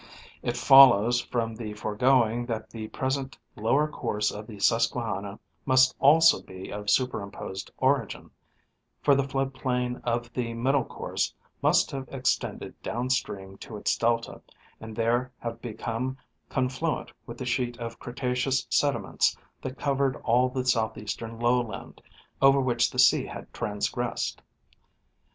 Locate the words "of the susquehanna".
4.31-5.39